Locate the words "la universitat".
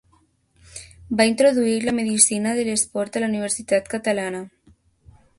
3.25-3.93